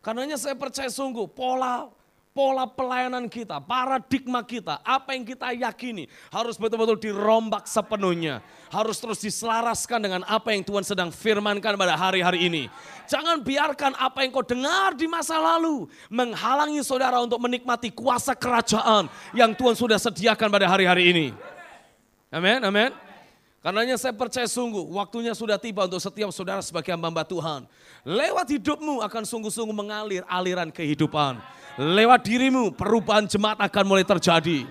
[0.00, 1.92] Karenanya saya percaya sungguh pola
[2.36, 8.44] pola pelayanan kita, paradigma kita, apa yang kita yakini harus betul-betul dirombak sepenuhnya.
[8.68, 12.68] Harus terus diselaraskan dengan apa yang Tuhan sedang firmankan pada hari-hari ini.
[13.08, 19.08] Jangan biarkan apa yang kau dengar di masa lalu menghalangi saudara untuk menikmati kuasa kerajaan
[19.32, 21.26] yang Tuhan sudah sediakan pada hari-hari ini.
[22.28, 23.05] Amin, amin.
[23.66, 27.66] Karenanya saya percaya sungguh waktunya sudah tiba untuk setiap saudara sebagai hamba Tuhan.
[28.06, 31.42] Lewat hidupmu akan sungguh-sungguh mengalir aliran kehidupan.
[31.74, 34.70] Lewat dirimu perubahan jemaat akan mulai terjadi.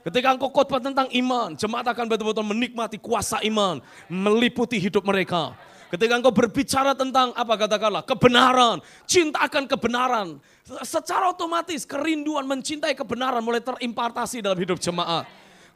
[0.00, 5.52] Ketika engkau khotbah tentang iman, jemaat akan betul-betul menikmati kuasa iman, meliputi hidup mereka.
[5.92, 10.40] Ketika engkau berbicara tentang apa katakanlah kebenaran, cinta akan kebenaran,
[10.80, 15.28] secara otomatis kerinduan mencintai kebenaran mulai terimpartasi dalam hidup jemaat.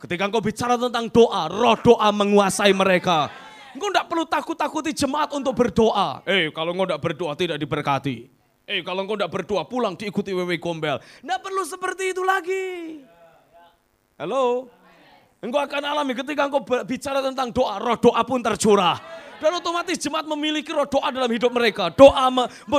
[0.05, 3.33] Ketika engkau bicara tentang doa, roh doa menguasai mereka.
[3.73, 6.21] Engkau tidak perlu takut-takuti jemaat untuk berdoa.
[6.29, 8.29] Eh, kalau engkau tidak berdoa tidak diberkati.
[8.69, 11.01] Eh, kalau engkau tidak berdoa pulang diikuti wewe gombel.
[11.01, 13.01] Tidak perlu seperti itu lagi.
[14.21, 14.69] Halo?
[15.40, 19.01] Engkau akan alami ketika engkau bicara tentang doa, roh doa pun tercurah.
[19.40, 21.88] Dan otomatis jemaat memiliki roh doa dalam hidup mereka.
[21.88, 22.29] Doa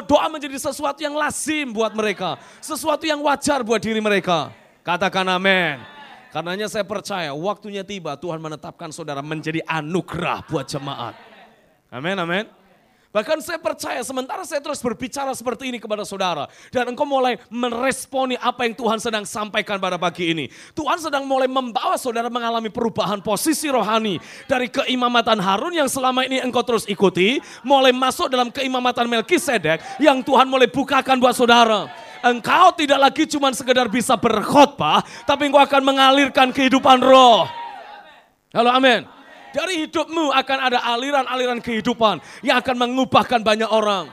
[0.06, 2.38] doa menjadi sesuatu yang lazim buat mereka.
[2.62, 4.54] Sesuatu yang wajar buat diri mereka.
[4.86, 5.95] Katakan amin.
[6.36, 11.16] Karenanya saya percaya waktunya tiba Tuhan menetapkan saudara menjadi anugerah buat jemaat.
[11.88, 12.44] Amin, amin.
[13.16, 16.52] Bahkan saya percaya sementara saya terus berbicara seperti ini kepada saudara.
[16.68, 20.52] Dan engkau mulai meresponi apa yang Tuhan sedang sampaikan pada pagi ini.
[20.76, 24.20] Tuhan sedang mulai membawa saudara mengalami perubahan posisi rohani.
[24.44, 27.40] Dari keimamatan Harun yang selama ini engkau terus ikuti.
[27.64, 31.88] Mulai masuk dalam keimamatan Melkisedek yang Tuhan mulai bukakan buat saudara.
[32.26, 35.06] Engkau tidak lagi cuma sekedar bisa berkhotbah.
[35.30, 37.46] Tapi engkau akan mengalirkan kehidupan roh.
[38.50, 39.06] Halo amin.
[39.54, 44.10] Dari hidupmu akan ada aliran-aliran kehidupan yang akan mengubahkan banyak orang.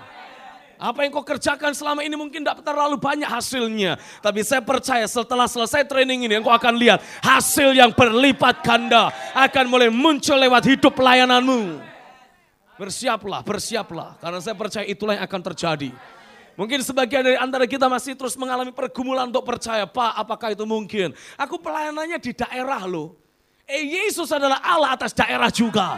[0.83, 3.97] Apa yang kau kerjakan selama ini mungkin tidak terlalu banyak hasilnya.
[4.21, 9.65] Tapi saya percaya setelah selesai training ini, engkau akan lihat hasil yang berlipat ganda akan
[9.71, 11.81] mulai muncul lewat hidup pelayananmu.
[12.77, 14.19] Bersiaplah, bersiaplah.
[14.19, 15.91] Karena saya percaya itulah yang akan terjadi.
[16.53, 21.17] Mungkin sebagian dari antara kita masih terus mengalami pergumulan untuk percaya, Pak apakah itu mungkin?
[21.41, 23.17] Aku pelayanannya di daerah loh.
[23.65, 25.97] Eh Yesus adalah Allah atas daerah juga.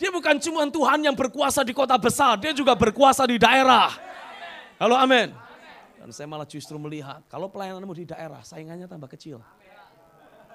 [0.00, 3.92] Dia bukan cuma Tuhan yang berkuasa di kota besar, dia juga berkuasa di daerah.
[4.80, 5.32] Halo amin.
[6.00, 9.40] Dan saya malah justru melihat, kalau pelayananmu di daerah, saingannya tambah kecil.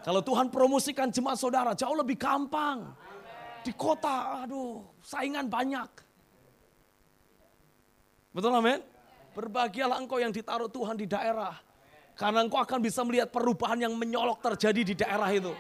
[0.02, 2.90] Kalau Tuhan promosikan jemaat saudara, jauh lebih gampang.
[3.62, 5.90] Di kota, aduh, saingan banyak.
[8.34, 8.91] Betul amin?
[9.32, 11.56] Berbahagialah engkau yang ditaruh Tuhan di daerah.
[12.16, 15.56] Karena engkau akan bisa melihat perubahan yang menyolok terjadi di daerah itu.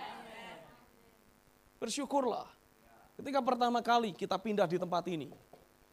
[1.79, 2.45] Bersyukurlah.
[3.15, 5.31] Ketika pertama kali kita pindah di tempat ini.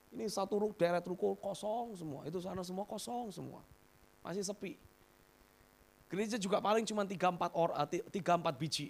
[0.09, 2.25] Ini satu deret ruko kosong semua.
[2.27, 3.61] Itu sana semua kosong semua.
[4.25, 4.81] Masih sepi.
[6.09, 8.88] Gereja juga paling cuma 3-4 or, 3-4 biji.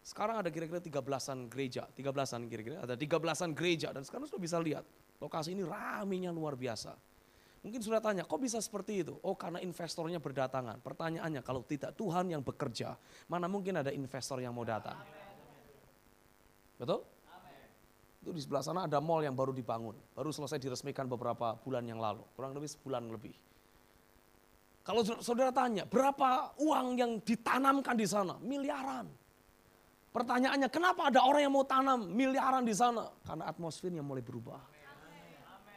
[0.00, 4.84] Sekarang ada kira-kira 13-an gereja, 13-an kira-kira, ada 13-an gereja dan sekarang sudah bisa lihat
[5.20, 6.96] lokasi ini raminya luar biasa.
[7.60, 9.20] Mungkin sudah tanya, kok bisa seperti itu?
[9.20, 10.80] Oh karena investornya berdatangan.
[10.80, 12.96] Pertanyaannya, kalau tidak Tuhan yang bekerja,
[13.28, 14.96] mana mungkin ada investor yang mau datang?
[16.80, 17.04] Betul?
[18.20, 22.00] Itu di sebelah sana ada mall yang baru dibangun, baru selesai diresmikan beberapa bulan yang
[22.00, 23.32] lalu, kurang lebih sebulan lebih.
[24.80, 28.40] Kalau saudara tanya, berapa uang yang ditanamkan di sana?
[28.40, 29.04] Miliaran.
[30.10, 33.06] Pertanyaannya, kenapa ada orang yang mau tanam miliaran di sana?
[33.22, 34.79] Karena atmosfernya mulai berubah.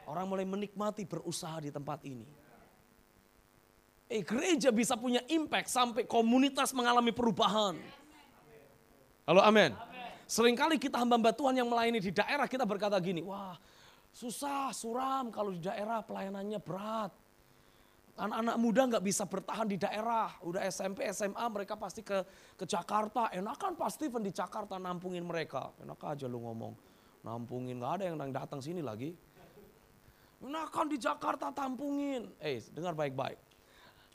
[0.04, 2.28] Orang mulai menikmati berusaha di tempat ini.
[4.12, 7.80] Eh, gereja bisa punya impact sampai komunitas mengalami perubahan.
[9.24, 9.72] Halo, amin.
[10.28, 13.56] Seringkali kita hamba-hamba Tuhan yang melayani di daerah kita berkata gini, wah
[14.14, 17.12] susah, suram kalau di daerah pelayanannya berat.
[18.14, 22.22] Anak-anak muda nggak bisa bertahan di daerah, udah SMP, SMA mereka pasti ke
[22.54, 23.34] ke Jakarta.
[23.34, 25.74] Enak kan pasti di Jakarta nampungin mereka.
[25.82, 26.78] Enak aja lu ngomong,
[27.26, 29.18] nampungin nggak ada yang datang sini lagi.
[30.44, 32.28] Enak kan di Jakarta tampungin.
[32.44, 33.40] Eh dengar baik-baik.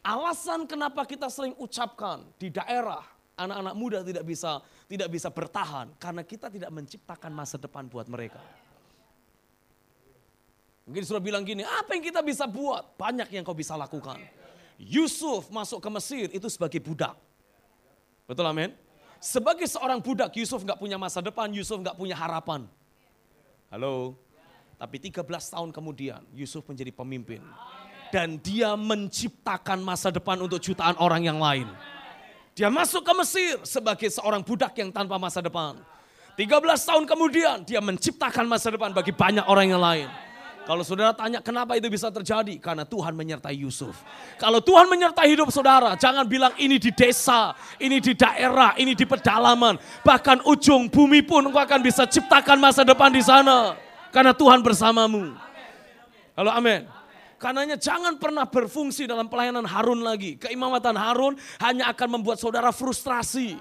[0.05, 3.01] Alasan kenapa kita sering ucapkan di daerah
[3.35, 8.45] anak-anak muda tidak bisa tidak bisa bertahan karena kita tidak menciptakan masa depan buat mereka.
[10.89, 12.97] Mungkin sudah bilang gini, apa yang kita bisa buat?
[12.97, 14.17] Banyak yang kau bisa lakukan.
[14.81, 17.13] Yusuf masuk ke Mesir itu sebagai budak.
[18.25, 18.73] Betul amin?
[19.21, 22.65] Sebagai seorang budak, Yusuf nggak punya masa depan, Yusuf nggak punya harapan.
[23.69, 24.17] Halo?
[24.79, 27.43] Tapi 13 tahun kemudian Yusuf menjadi pemimpin.
[28.15, 31.67] Dan dia menciptakan masa depan untuk jutaan orang yang lain.
[32.55, 35.77] Dia masuk ke Mesir sebagai seorang budak yang tanpa masa depan.
[36.39, 40.09] 13 tahun kemudian dia menciptakan masa depan bagi banyak orang yang lain.
[40.63, 42.61] Kalau saudara tanya kenapa itu bisa terjadi?
[42.61, 43.99] Karena Tuhan menyertai Yusuf.
[44.37, 49.09] Kalau Tuhan menyertai hidup saudara, jangan bilang ini di desa, ini di daerah, ini di
[49.09, 49.81] pedalaman.
[50.05, 53.88] Bahkan ujung bumi pun engkau akan bisa ciptakan masa depan di sana.
[54.19, 55.31] Karena Tuhan bersamamu.
[56.35, 56.91] Halo amin.
[57.39, 60.35] Karenanya jangan pernah berfungsi dalam pelayanan Harun lagi.
[60.35, 63.55] Keimamatan Harun hanya akan membuat saudara frustrasi.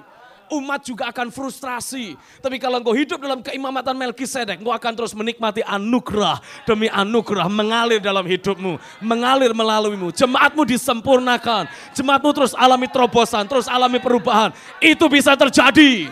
[0.49, 2.17] Umat juga akan frustrasi.
[2.41, 8.01] Tapi kalau engkau hidup dalam keimamatan Melkisedek, engkau akan terus menikmati anugerah demi anugerah mengalir
[8.01, 10.09] dalam hidupmu, mengalir melaluimu.
[10.09, 14.49] Jemaatmu disempurnakan, jemaatmu terus alami terobosan, terus alami perubahan.
[14.81, 16.09] Itu bisa terjadi.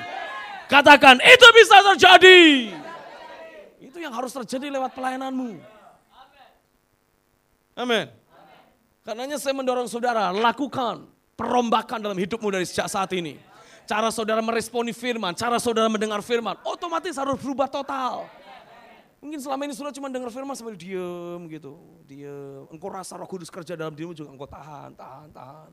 [0.70, 2.42] Katakan, itu bisa terjadi.
[3.96, 5.56] Itu yang harus terjadi lewat pelayananmu.
[7.80, 8.12] Amin.
[9.08, 11.08] Karenanya saya mendorong saudara, lakukan
[11.40, 13.40] perombakan dalam hidupmu dari sejak saat ini.
[13.88, 18.28] Cara saudara meresponi firman, cara saudara mendengar firman, otomatis harus berubah total.
[19.24, 22.68] Mungkin selama ini sudah cuma dengar firman sambil diem gitu, diem.
[22.68, 25.72] Engkau rasa roh kudus kerja dalam dirimu juga engkau tahan, tahan, tahan.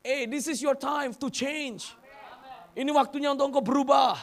[0.00, 1.92] Eh, hey, this is your time to change.
[2.72, 4.16] Ini waktunya untuk engkau berubah.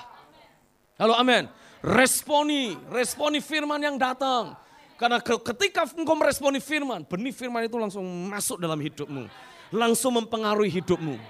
[0.97, 1.66] Halo amin.
[1.82, 4.57] Responi, responi firman yang datang.
[4.97, 8.01] Karena ketika engkau meresponi firman, benih firman itu langsung
[8.34, 9.30] masuk dalam hidupmu.
[9.69, 11.21] Langsung mempengaruhi hidupmu.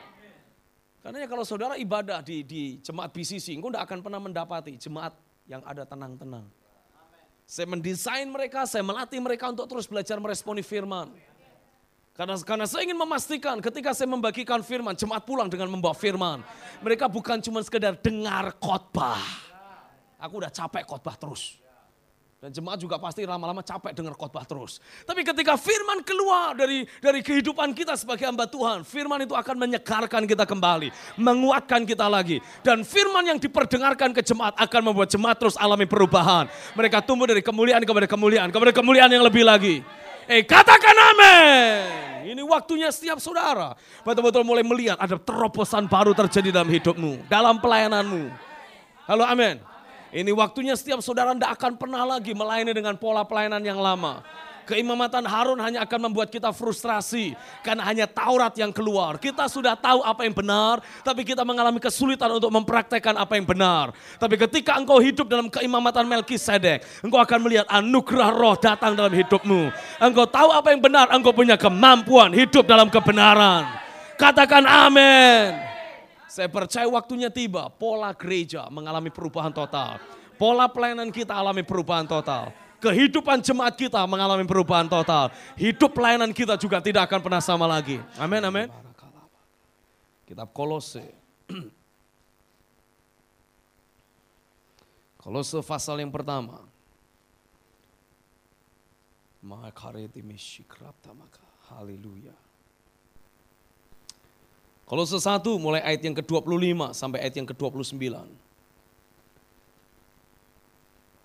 [1.04, 5.16] Karena kalau saudara ibadah di, di jemaat BCC, engkau tidak akan pernah mendapati jemaat
[5.48, 6.48] yang ada tenang-tenang.
[7.48, 11.16] Saya mendesain mereka, saya melatih mereka untuk terus belajar meresponi firman.
[12.12, 16.44] Karena, karena saya ingin memastikan ketika saya membagikan firman, jemaat pulang dengan membawa firman.
[16.84, 19.47] Mereka bukan cuma sekedar dengar khotbah.
[20.18, 21.62] Aku udah capek khotbah terus.
[22.38, 24.78] Dan jemaat juga pasti lama-lama capek dengar khotbah terus.
[25.10, 30.22] Tapi ketika firman keluar dari dari kehidupan kita sebagai hamba Tuhan, firman itu akan menyegarkan
[30.30, 32.38] kita kembali, menguatkan kita lagi.
[32.62, 36.46] Dan firman yang diperdengarkan ke jemaat akan membuat jemaat terus alami perubahan.
[36.78, 39.82] Mereka tumbuh dari kemuliaan kepada kemuliaan, kepada kemuliaan yang lebih lagi.
[40.30, 42.30] Eh katakan amin.
[42.38, 43.74] Ini waktunya setiap saudara.
[44.06, 48.30] Betul-betul mulai melihat ada terobosan baru terjadi dalam hidupmu, dalam pelayananmu.
[49.10, 49.77] Halo amin.
[50.18, 54.26] Ini waktunya setiap saudara tidak akan pernah lagi melayani dengan pola pelayanan yang lama.
[54.66, 59.22] Keimamatan Harun hanya akan membuat kita frustrasi karena hanya Taurat yang keluar.
[59.22, 63.94] Kita sudah tahu apa yang benar, tapi kita mengalami kesulitan untuk mempraktekkan apa yang benar.
[64.18, 69.70] Tapi ketika engkau hidup dalam keimamatan Melkisedek, engkau akan melihat anugerah roh datang dalam hidupmu.
[70.02, 73.70] Engkau tahu apa yang benar, engkau punya kemampuan hidup dalam kebenaran.
[74.18, 75.67] Katakan amin.
[76.28, 79.96] Saya percaya waktunya tiba, pola gereja mengalami perubahan total.
[80.36, 82.52] Pola pelayanan kita alami perubahan total.
[82.78, 85.34] Kehidupan jemaat kita mengalami perubahan total.
[85.58, 87.98] Hidup pelayanan kita juga tidak akan pernah sama lagi.
[88.22, 88.70] Amin, amin.
[90.30, 91.02] Kitab Kolose.
[95.24, 96.62] Kolose pasal yang pertama.
[101.74, 102.47] Haleluya.
[104.88, 108.08] Kolose 1 mulai ayat yang ke-25 sampai ayat yang ke-29.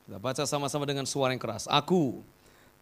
[0.03, 1.71] Kita baca sama-sama dengan suara yang keras.
[1.71, 2.27] Aku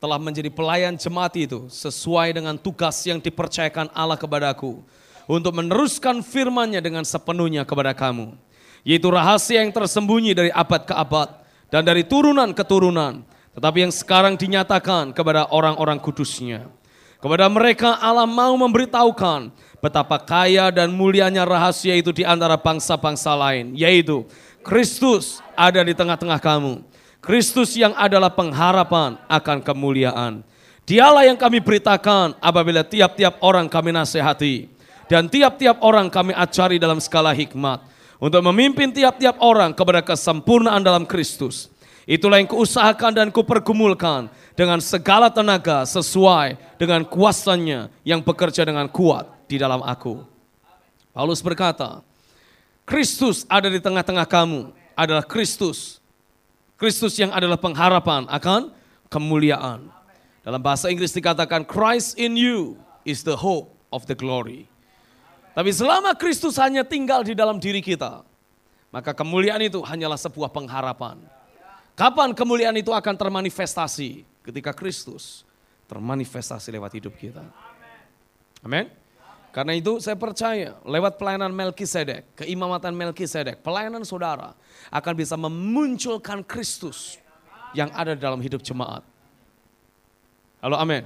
[0.00, 4.80] telah menjadi pelayan jemaat itu sesuai dengan tugas yang dipercayakan Allah kepadaku
[5.28, 8.32] untuk meneruskan firman-Nya dengan sepenuhnya kepada kamu.
[8.80, 11.28] Yaitu rahasia yang tersembunyi dari abad ke abad
[11.68, 13.20] dan dari turunan ke turunan.
[13.52, 16.72] Tetapi yang sekarang dinyatakan kepada orang-orang kudusnya.
[17.20, 19.52] Kepada mereka Allah mau memberitahukan
[19.84, 23.76] betapa kaya dan mulianya rahasia itu di antara bangsa-bangsa lain.
[23.76, 24.24] Yaitu
[24.64, 26.80] Kristus ada di tengah-tengah kamu.
[27.20, 30.40] Kristus yang adalah pengharapan akan kemuliaan.
[30.88, 34.72] Dialah yang kami beritakan apabila tiap-tiap orang kami nasihati.
[35.04, 37.84] Dan tiap-tiap orang kami ajari dalam skala hikmat.
[38.16, 41.68] Untuk memimpin tiap-tiap orang kepada kesempurnaan dalam Kristus.
[42.08, 49.24] Itulah yang kuusahakan dan kupergumulkan dengan segala tenaga sesuai dengan kuasanya yang bekerja dengan kuat
[49.48, 50.20] di dalam aku.
[51.16, 52.04] Paulus berkata,
[52.84, 55.96] Kristus ada di tengah-tengah kamu adalah Kristus.
[56.76, 58.68] Kristus yang adalah pengharapan akan
[59.08, 59.88] kemuliaan.
[60.44, 62.76] Dalam bahasa Inggris dikatakan Christ in you
[63.08, 64.68] is the hope of the glory.
[65.56, 68.28] Tapi selama Kristus hanya tinggal di dalam diri kita,
[68.92, 71.16] maka kemuliaan itu hanyalah sebuah pengharapan.
[71.96, 74.29] Kapan kemuliaan itu akan termanifestasi?
[74.40, 75.44] Ketika Kristus
[75.90, 77.42] termanifestasi lewat hidup kita.
[78.62, 78.86] Amin.
[79.50, 84.54] Karena itu saya percaya lewat pelayanan Melkisedek, keimamatan Melkisedek, pelayanan saudara
[84.94, 87.18] akan bisa memunculkan Kristus
[87.74, 89.02] yang ada dalam hidup jemaat.
[90.62, 91.02] Halo amin.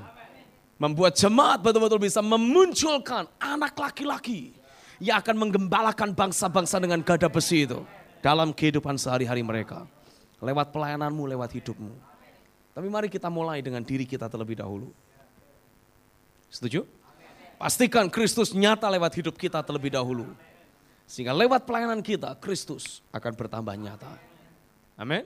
[0.76, 4.52] Membuat jemaat betul-betul bisa memunculkan anak laki-laki
[5.00, 7.80] yang akan menggembalakan bangsa-bangsa dengan gada besi itu
[8.20, 9.88] dalam kehidupan sehari-hari mereka
[10.44, 12.13] lewat pelayananmu, lewat hidupmu.
[12.74, 14.90] Tapi mari kita mulai dengan diri kita terlebih dahulu.
[16.50, 16.82] Setuju?
[17.54, 20.26] Pastikan Kristus nyata lewat hidup kita terlebih dahulu.
[21.06, 24.10] Sehingga lewat pelayanan kita, Kristus akan bertambah nyata.
[24.98, 25.22] Amin.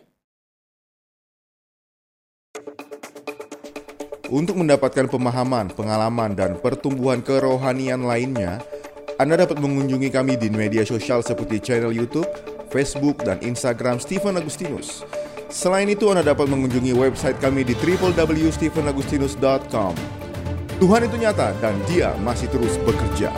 [4.28, 8.60] Untuk mendapatkan pemahaman, pengalaman, dan pertumbuhan kerohanian lainnya,
[9.16, 12.28] Anda dapat mengunjungi kami di media sosial seperti channel YouTube,
[12.68, 15.00] Facebook, dan Instagram Stephen Agustinus.
[15.48, 19.96] Selain itu, Anda dapat mengunjungi website kami di www.stephenagustinus.com.
[20.78, 23.32] Tuhan itu nyata dan dia masih terus bekerja.